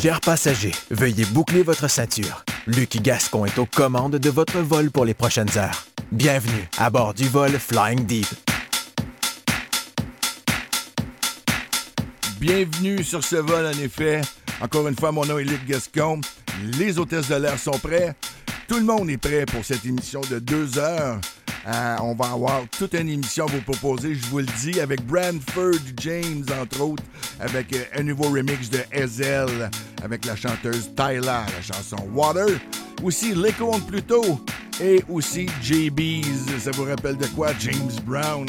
[0.00, 2.42] Chers passagers, veuillez boucler votre ceinture.
[2.66, 5.84] Luc Gascon est aux commandes de votre vol pour les prochaines heures.
[6.10, 8.26] Bienvenue à bord du vol Flying Deep.
[12.40, 14.22] Bienvenue sur ce vol, en effet.
[14.62, 16.22] Encore une fois, mon nom est Luc Gascon.
[16.78, 18.14] Les hôtesses de l'air sont prêts.
[18.68, 21.20] Tout le monde est prêt pour cette émission de deux heures.
[21.66, 25.04] Euh, on va avoir toute une émission à vous proposer, je vous le dis, avec
[25.04, 27.02] Brandford James, entre autres,
[27.38, 29.70] avec euh, un nouveau remix de Ezel,
[30.02, 32.46] avec la chanteuse Tyler, la chanson Water.
[33.02, 34.40] Aussi Lico Pluto
[34.80, 36.58] et aussi JB's.
[36.58, 37.48] Ça vous rappelle de quoi?
[37.58, 38.46] James Brown.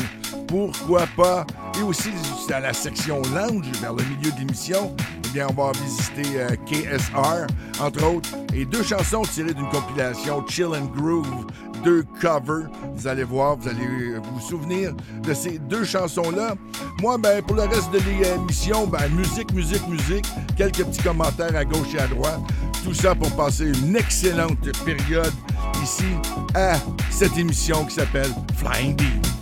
[0.48, 1.45] Pourquoi pas?
[1.80, 2.09] Et aussi,
[2.49, 6.49] dans la section lounge, vers le milieu de l'émission, eh bien, on va visiter euh,
[6.66, 7.48] KSR,
[7.80, 11.45] entre autres, et deux chansons tirées d'une compilation Chill and Groove
[11.84, 12.70] deux covers.
[12.95, 16.55] Vous allez voir, vous allez vous souvenir de ces deux chansons-là.
[17.02, 21.66] Moi, ben, pour le reste de l'émission, ben, musique, musique, musique, quelques petits commentaires à
[21.66, 22.39] gauche et à droite.
[22.83, 25.33] Tout ça pour passer une excellente période
[25.83, 26.05] ici
[26.55, 26.73] à
[27.09, 29.41] cette émission qui s'appelle Flying Deep.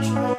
[0.00, 0.35] control.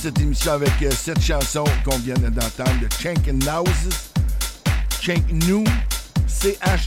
[0.00, 3.18] Cette émission avec euh, cette chanson qu'on vient d'entendre de Chank.
[5.00, 5.64] Chank New,
[6.28, 6.78] C-H-A-N-K-N-O-U-S,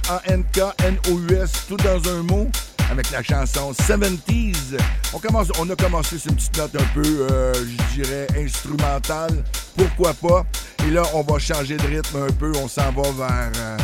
[1.67, 2.47] tout dans un mot,
[2.89, 4.77] avec la chanson 70s.
[5.13, 9.43] On, commence, on a commencé sur une petite note un peu, euh, je dirais, instrumentale.
[9.75, 10.45] Pourquoi pas?
[10.87, 12.53] Et là, on va changer de rythme un peu.
[12.55, 13.77] On s'en va vers euh,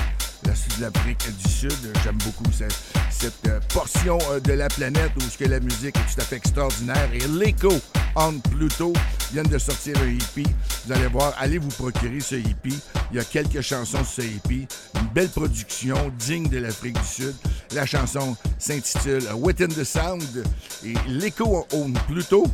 [0.45, 1.93] la de l'Afrique du Sud.
[2.03, 2.75] J'aime beaucoup cette,
[3.09, 6.23] cette euh, portion euh, de la planète où ce que la musique est tout à
[6.23, 7.09] fait extraordinaire.
[7.13, 7.73] Et l'écho
[8.15, 8.93] on Pluto
[9.31, 10.47] viennent de sortir un hippie.
[10.85, 12.79] Vous allez voir, allez vous procurer ce hippie.
[13.11, 14.67] Il y a quelques chansons sur ce hippie.
[14.99, 17.35] Une belle production digne de l'Afrique du Sud.
[17.73, 20.43] La chanson s'intitule Within the Sound.
[20.85, 22.45] Et l'écho on Pluto,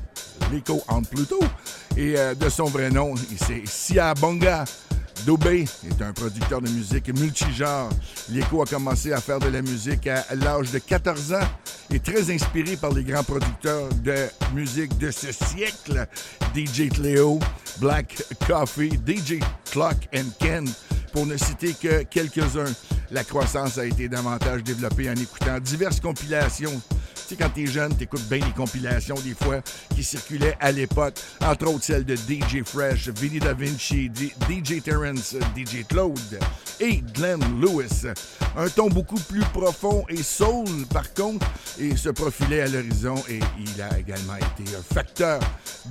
[0.51, 1.39] l'écho on Pluto,
[1.97, 4.65] et euh, de son vrai nom, c'est Sia Bonga.
[5.25, 7.89] Dobé est un producteur de musique multigenre.
[8.29, 11.47] Lieko a commencé à faire de la musique à l'âge de 14 ans
[11.91, 16.07] et très inspiré par les grands producteurs de musique de ce siècle.
[16.55, 17.39] DJ Cleo,
[17.79, 19.39] Black Coffee, DJ
[19.71, 20.67] Clock and Ken,
[21.13, 22.73] pour ne citer que quelques-uns.
[23.11, 26.81] La croissance a été davantage développée en écoutant diverses compilations
[27.27, 29.61] tu sais, quand t'es jeune, t'écoutes bien les compilations des fois
[29.95, 34.11] qui circulaient à l'époque, entre autres celles de DJ Fresh, Vinny Da Vinci,
[34.49, 36.39] DJ Terrence, DJ Claude
[36.79, 38.07] et Glenn Lewis.
[38.55, 41.45] Un ton beaucoup plus profond et soul, par contre,
[41.79, 45.39] et se profilait à l'horizon et il a également été un facteur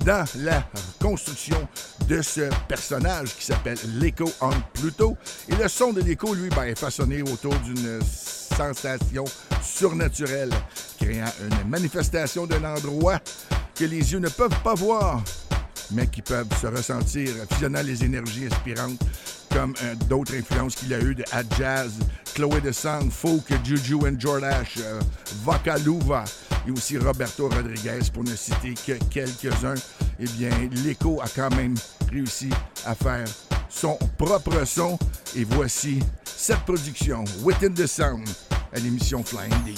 [0.05, 0.63] dans la
[0.99, 1.67] construction
[2.07, 5.17] de ce personnage qui s'appelle l'Echo on Pluto.
[5.49, 7.99] Et le son de l'écho, lui, ben, est façonné autour d'une
[8.55, 9.25] sensation
[9.61, 10.51] surnaturelle,
[10.99, 13.19] créant une manifestation d'un endroit
[13.75, 15.21] que les yeux ne peuvent pas voir,
[15.91, 18.99] mais qui peuvent se ressentir, fusionnant les énergies inspirantes
[19.53, 21.91] comme euh, d'autres influences qu'il a eues de Ad Jazz,
[22.33, 24.99] Chloé de Sang, Folk, Juju and Jordash, euh,
[26.65, 29.75] et aussi Roberto Rodriguez, pour ne citer que quelques-uns.
[30.19, 30.49] Eh bien,
[30.83, 31.75] l'écho a quand même
[32.11, 32.49] réussi
[32.85, 33.25] à faire
[33.73, 34.97] son propre son.
[35.35, 38.27] Et voici cette production, Within the Sound,
[38.71, 39.73] à l'émission Flying D.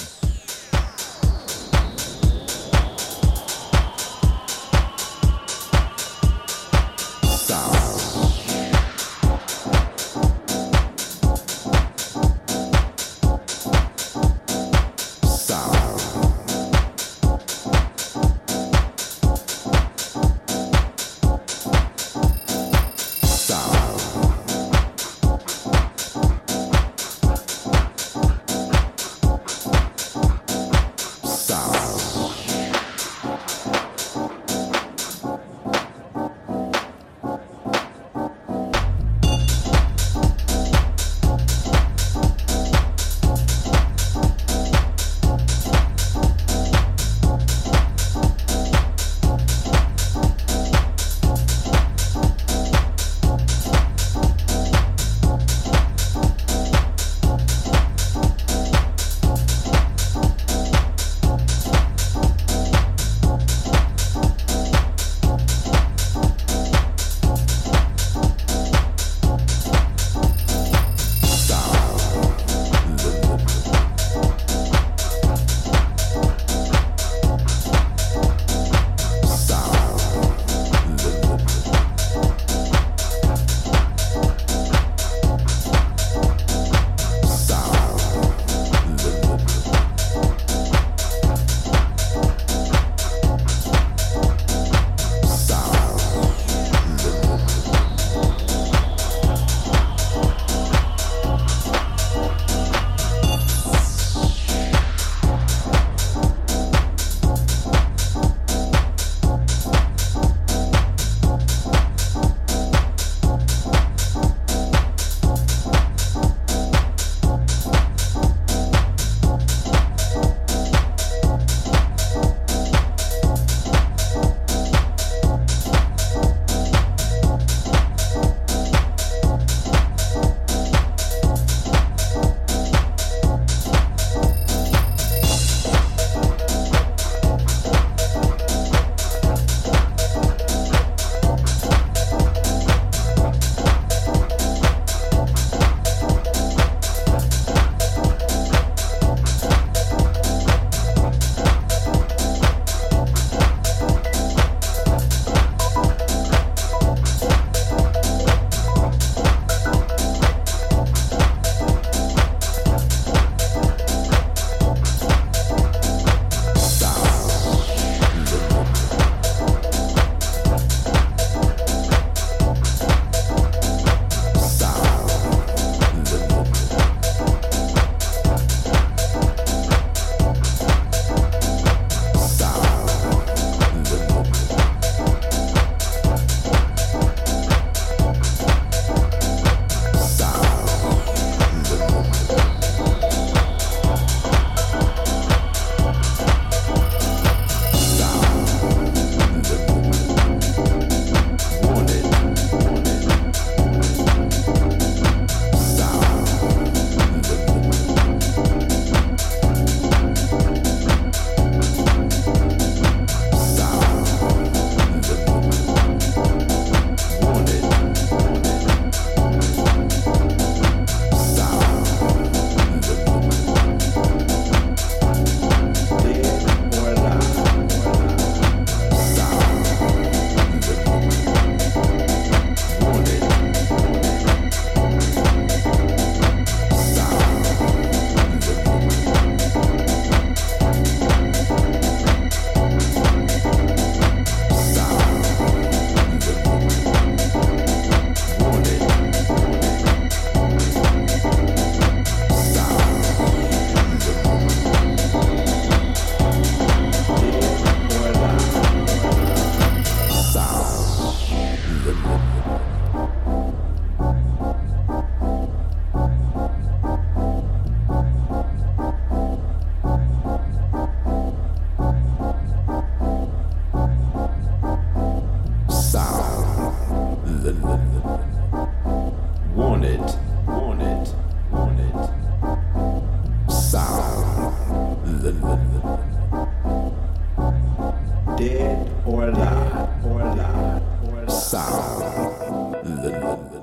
[293.06, 293.55] the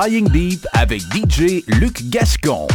[0.00, 2.68] Flying Deep avec DJ Luc Gascon.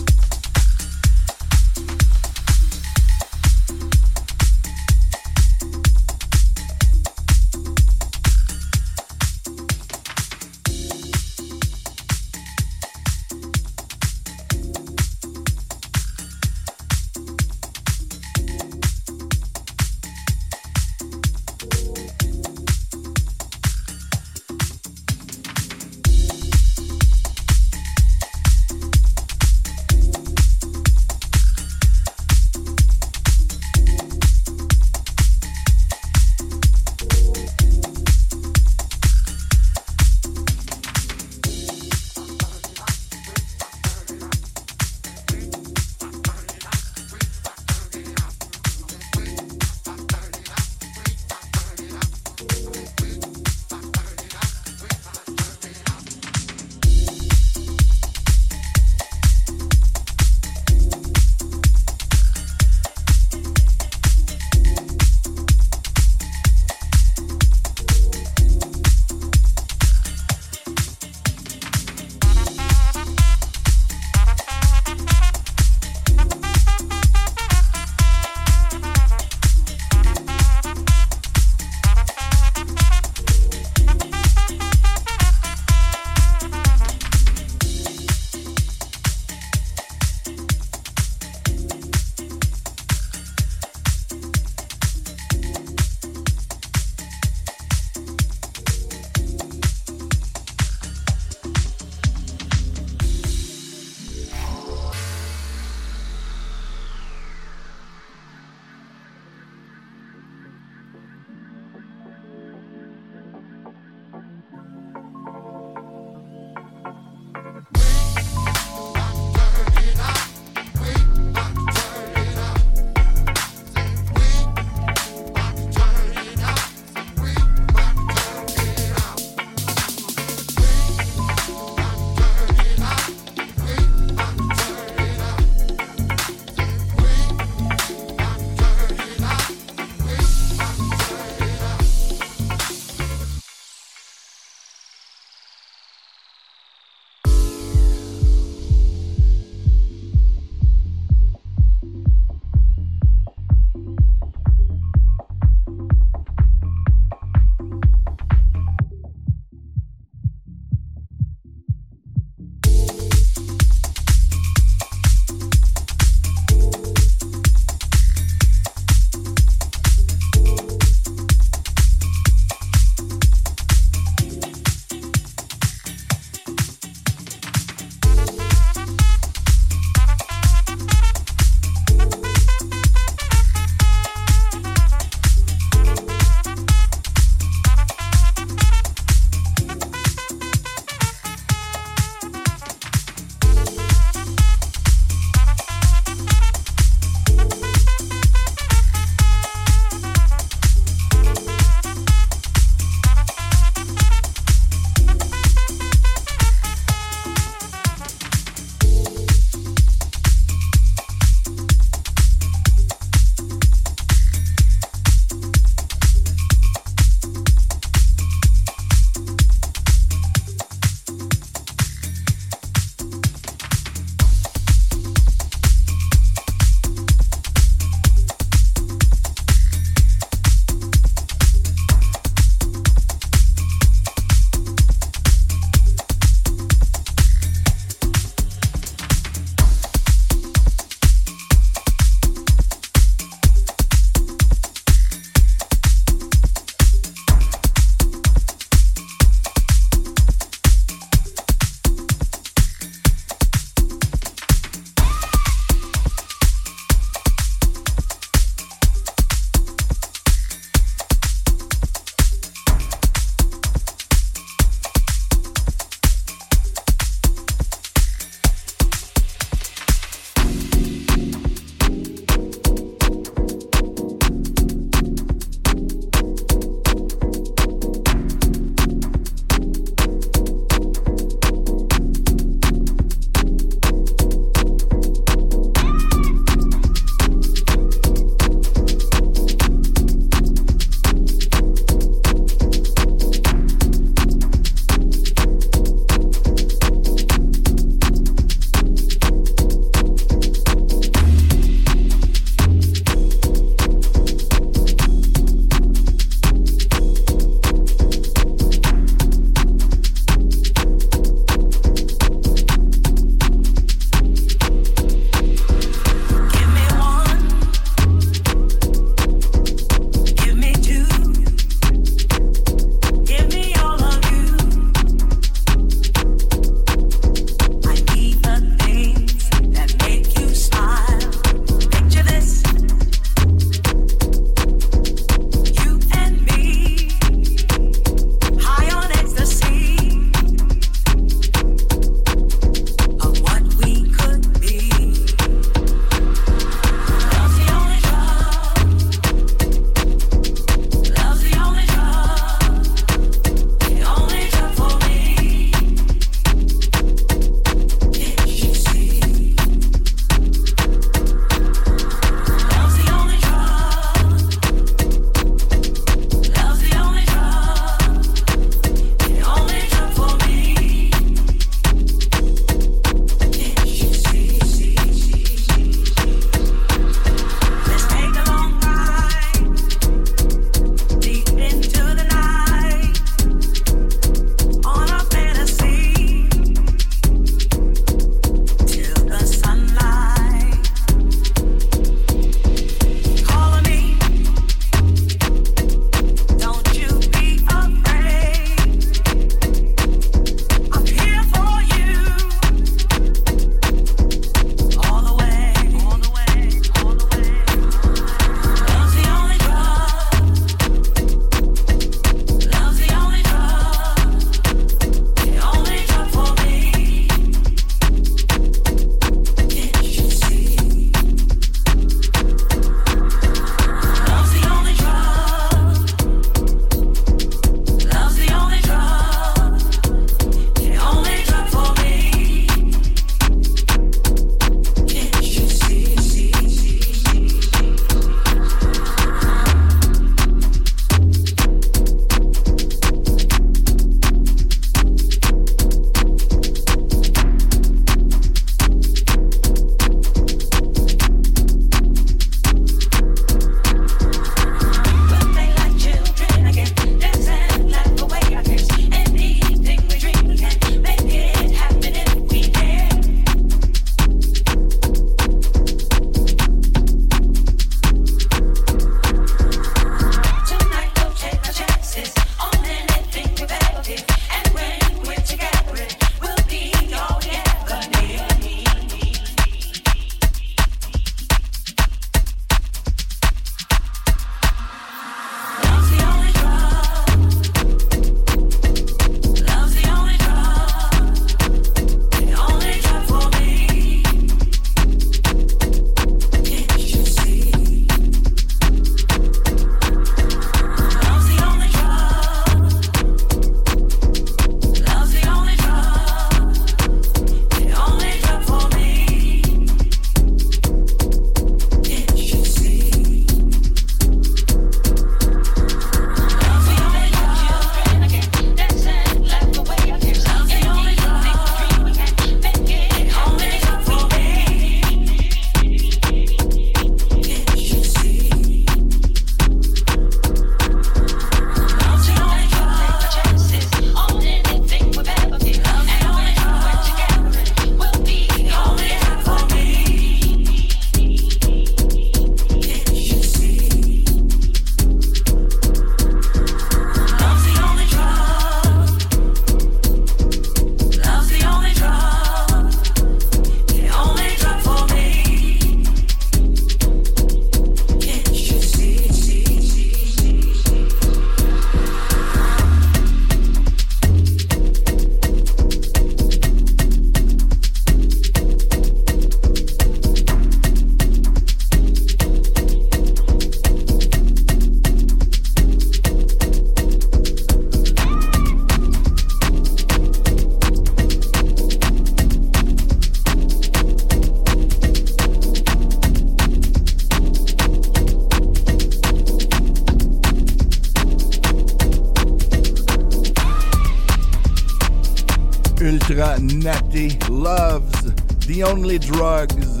[598.80, 600.00] The only drugs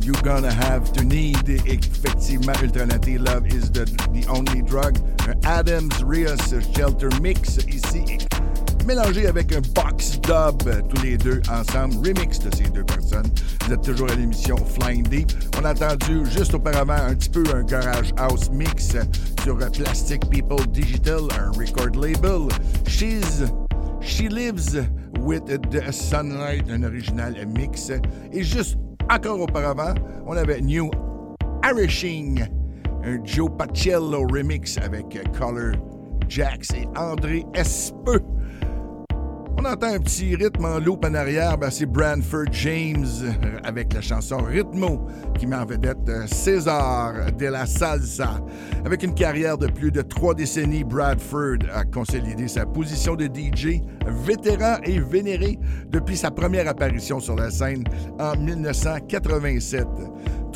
[0.00, 1.46] you're gonna have to need.
[1.46, 4.96] Effectivement, Natty Love is the, the only drug.
[5.44, 6.40] Adams Rios
[6.74, 8.18] Shelter Mix ici,
[8.86, 13.30] mélangé avec un box dub, tous les deux ensemble, remix de ces deux personnes.
[13.66, 15.32] Vous êtes toujours à l'émission Flying Deep.
[15.60, 18.96] On a entendu juste auparavant un petit peu un garage house mix
[19.42, 22.48] sur Plastic People Digital, un record label.
[22.86, 23.44] She's
[24.00, 24.78] She Lives
[25.26, 27.90] with the Sunlight, un original mix.
[28.32, 28.78] Et juste
[29.10, 30.88] encore auparavant, on avait New
[31.64, 32.46] Irishing,
[33.04, 35.72] un Joe Pacello remix avec Color
[36.28, 38.22] Jax et André Espeux.
[39.66, 43.04] Entend un petit rythme en loop en arrière, ben c'est Branford James
[43.64, 45.04] avec la chanson Ritmo
[45.40, 48.40] qui met en vedette euh, César de la Salsa.
[48.84, 53.80] Avec une carrière de plus de trois décennies, Bradford a consolidé sa position de DJ
[54.24, 55.58] vétéran et vénéré
[55.88, 57.82] depuis sa première apparition sur la scène
[58.20, 59.84] en 1987.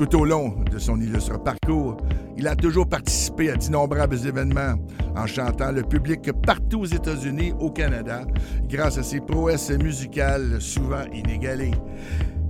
[0.01, 1.99] Tout au long de son illustre parcours,
[2.39, 4.77] il a toujours participé à d'innombrables événements
[5.15, 8.23] en chantant le public partout aux États-Unis, au Canada,
[8.67, 11.75] grâce à ses prouesses musicales souvent inégalées.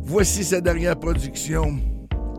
[0.00, 1.80] Voici sa dernière production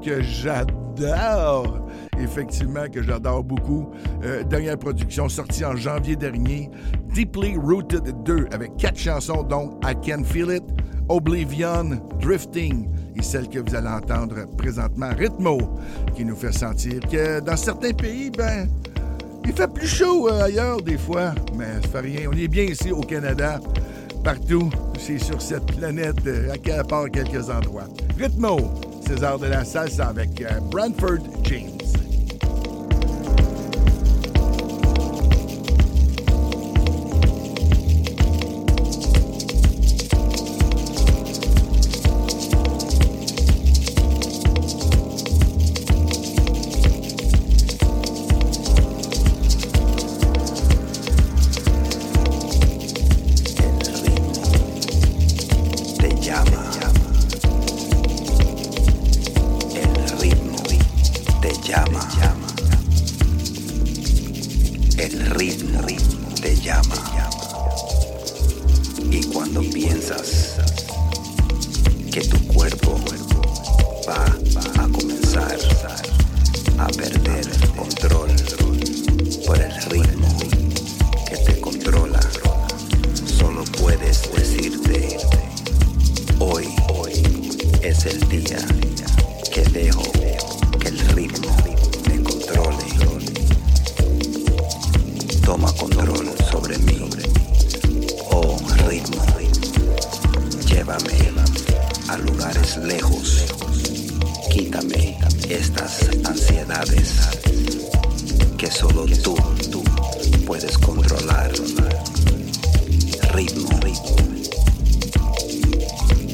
[0.01, 3.89] que j'adore, effectivement, que j'adore beaucoup.
[4.23, 6.69] Euh, dernière production sortie en janvier dernier,
[7.13, 10.63] Deeply Rooted 2, avec quatre chansons, dont I Can Feel It,
[11.09, 15.59] Oblivion, Drifting, et celle que vous allez entendre présentement, Rhythmo,
[16.15, 18.67] qui nous fait sentir que dans certains pays, ben,
[19.45, 22.29] il fait plus chaud euh, ailleurs des fois, mais ça fait rien.
[22.31, 23.59] On est bien ici au Canada,
[24.23, 27.87] partout, c'est sur cette planète, euh, à part quelques endroits.
[28.17, 28.59] Rhythmo,
[29.05, 30.59] César de la salsa avec euh,
[31.43, 32.00] James.
[109.07, 109.83] solo tú
[110.45, 111.51] puedes controlar.
[113.33, 113.69] Ritmo.
[113.79, 114.15] ritmo.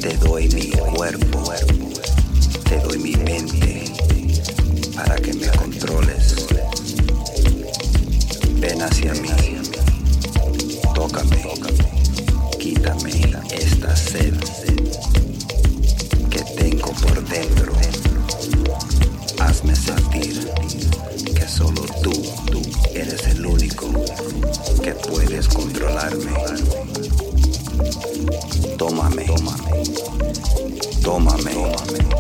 [0.01, 1.43] Te doy mi cuerpo,
[2.68, 3.86] te doy mi mente
[4.95, 6.36] para que me controles.
[8.59, 9.30] Ven hacia mí,
[10.93, 11.53] tócame,
[12.59, 14.34] quítame esta sed
[16.30, 17.72] que tengo por dentro.
[19.39, 20.51] Hazme sentir
[21.48, 22.12] solo tú,
[22.52, 22.62] tú
[22.93, 23.88] eres el único
[24.84, 26.34] que puedes controlarme.
[28.78, 29.84] Tómame, tómame,
[31.02, 31.54] tómame.
[31.54, 32.16] tómame.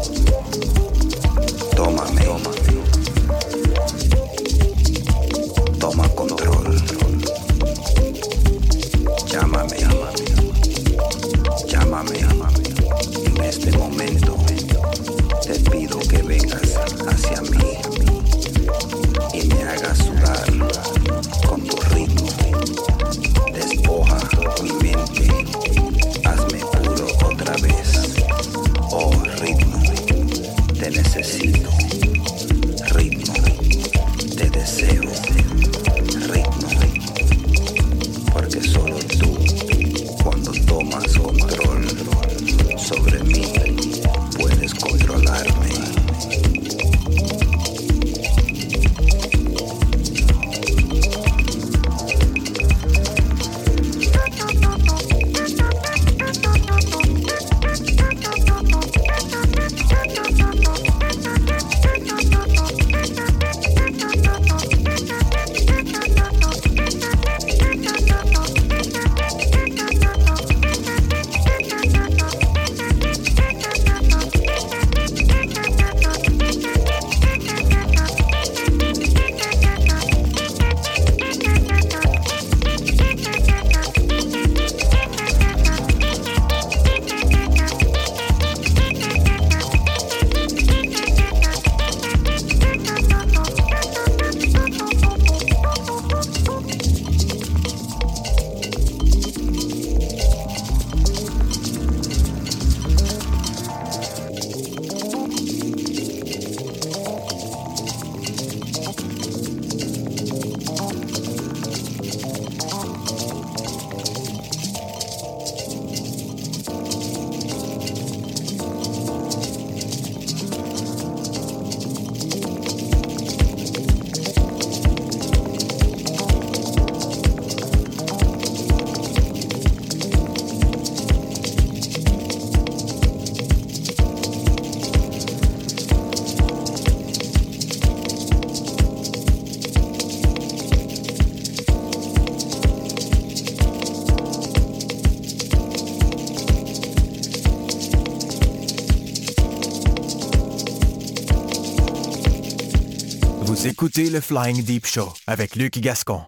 [153.77, 156.23] Écoutez le Flying Deep Show avec Luc Gascon.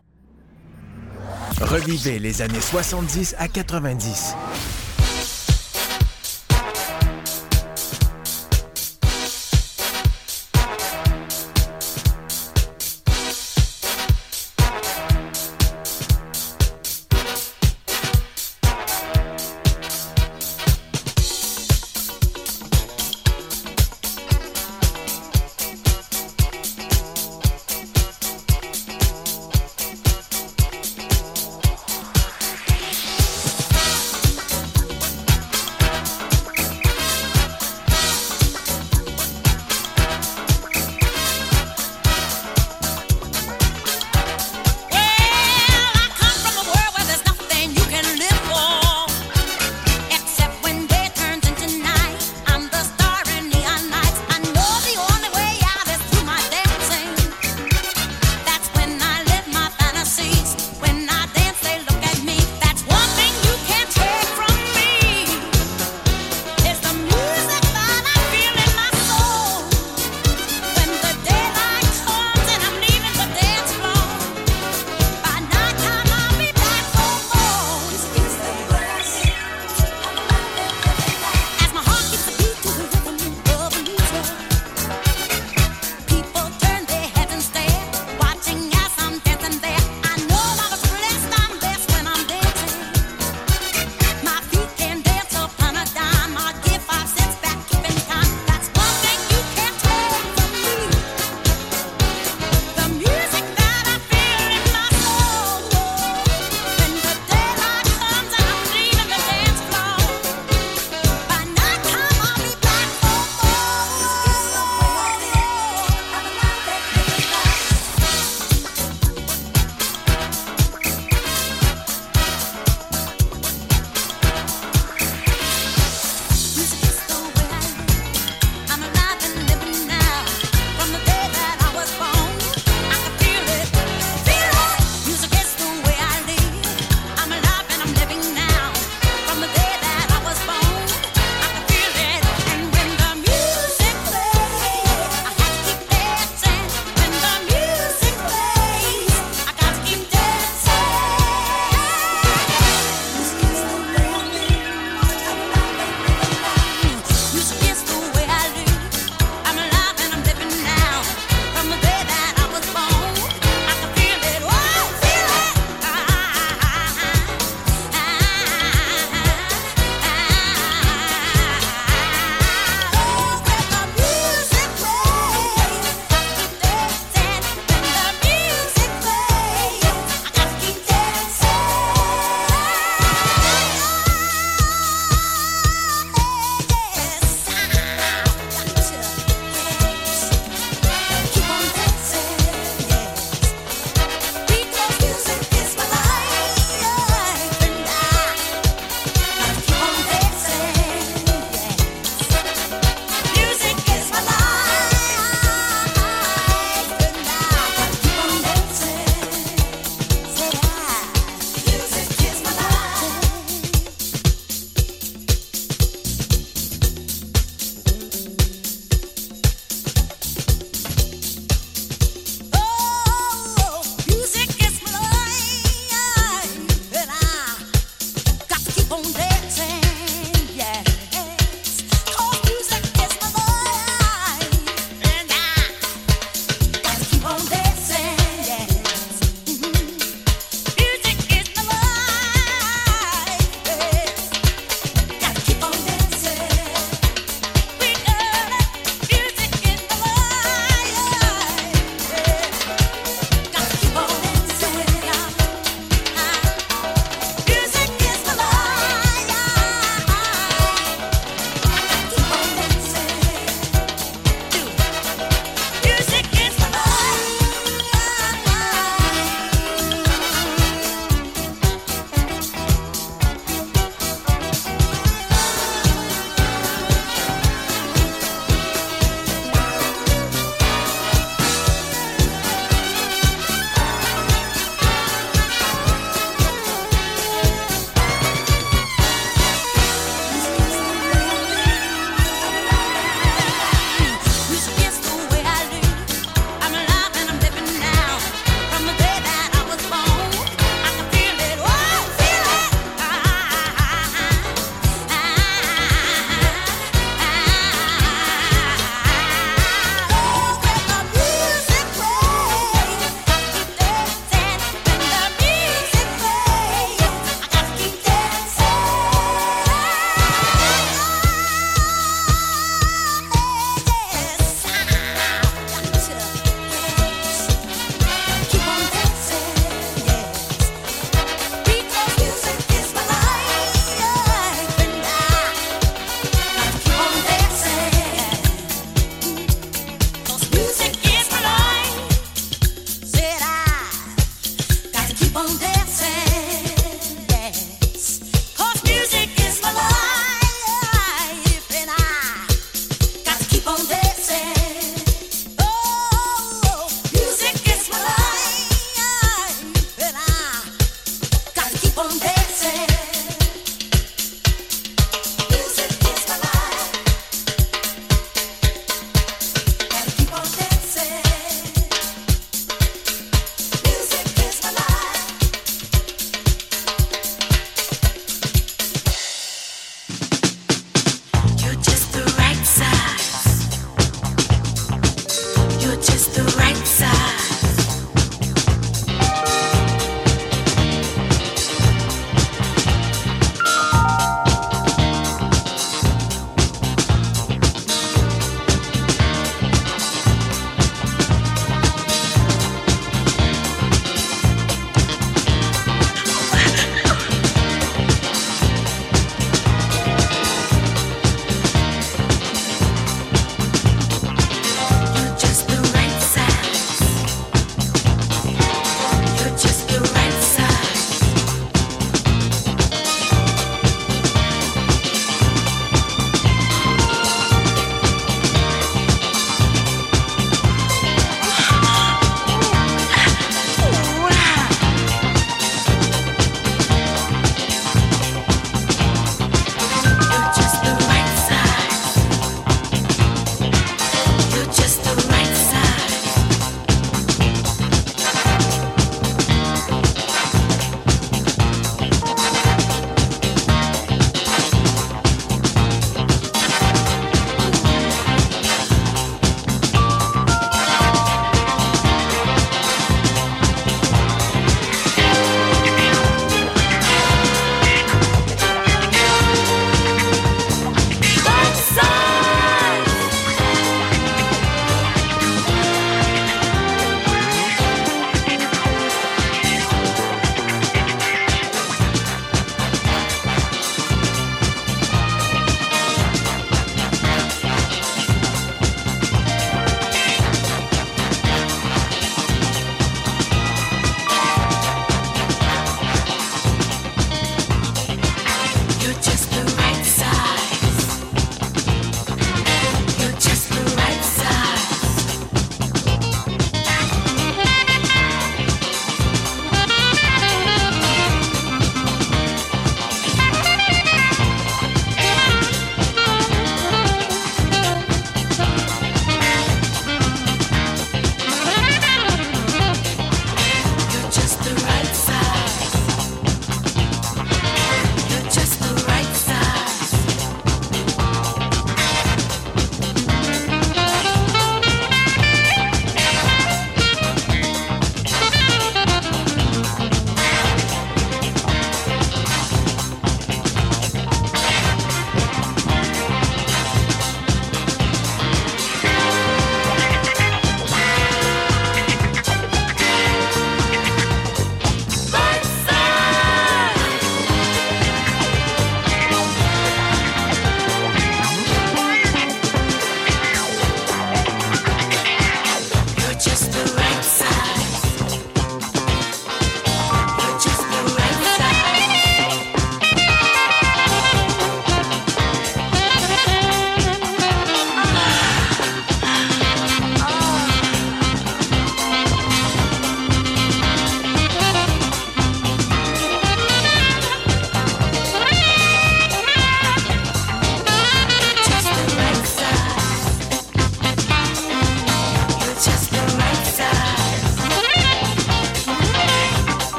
[1.59, 4.35] Revivez les années 70 à 90.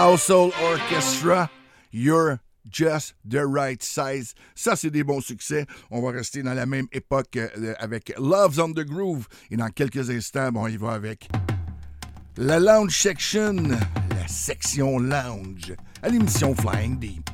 [0.00, 1.50] Soul Orchestra,
[1.92, 2.40] You're
[2.70, 4.34] Just the Right Size.
[4.54, 5.66] Ça, c'est des bons succès.
[5.90, 9.28] On va rester dans la même époque euh, avec Love's on the Groove.
[9.50, 11.28] Et dans quelques instants, bon, il va avec
[12.38, 17.29] la Lounge Section, la section Lounge, à l'émission Flying Deep.